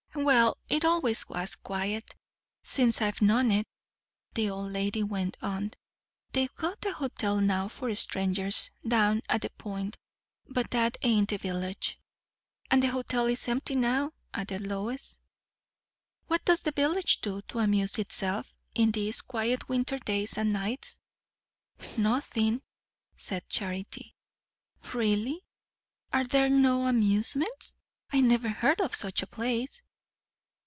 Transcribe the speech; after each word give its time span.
"Well, 0.13 0.57
it 0.69 0.83
allays 0.83 1.27
was 1.29 1.55
quiet, 1.55 2.13
since 2.63 3.01
I've 3.01 3.21
known 3.23 3.49
it," 3.49 3.65
the 4.35 4.49
old 4.51 4.71
lady 4.73 5.01
went 5.03 5.37
on. 5.41 5.71
"They've 6.33 6.53
got 6.53 6.85
a 6.85 6.91
hotel 6.93 7.39
now 7.41 7.69
for 7.69 7.95
strangers, 7.95 8.69
down 8.87 9.21
at 9.29 9.41
the 9.41 9.49
Point 9.51 9.97
but 10.49 10.69
that 10.71 10.97
ain't 11.01 11.29
the 11.29 11.37
village." 11.37 11.97
"And 12.69 12.83
the 12.83 12.89
hotel 12.89 13.25
is 13.27 13.47
empty 13.47 13.75
now," 13.75 14.11
added 14.33 14.61
Lois. 14.67 15.17
"What 16.27 16.43
does 16.45 16.61
the 16.61 16.71
village 16.73 17.21
do, 17.21 17.41
to 17.43 17.59
amuse 17.59 17.97
itself, 17.97 18.53
in 18.75 18.91
these 18.91 19.21
quiet 19.21 19.69
winter 19.69 19.97
days 19.97 20.37
and 20.37 20.51
nights?" 20.53 20.99
"Nothing," 21.97 22.61
said 23.15 23.47
Charity. 23.49 24.13
"Really? 24.93 25.45
Are 26.13 26.25
there 26.25 26.49
no 26.49 26.85
amusements? 26.87 27.75
I 28.11 28.19
never 28.19 28.49
heard 28.49 28.81
of 28.81 28.93
such 28.93 29.23
a 29.23 29.27
place." 29.27 29.81